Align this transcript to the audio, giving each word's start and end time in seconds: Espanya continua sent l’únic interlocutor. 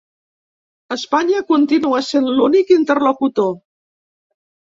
Espanya 0.95 1.41
continua 1.51 2.01
sent 2.07 2.25
l’únic 2.39 2.73
interlocutor. 2.79 3.53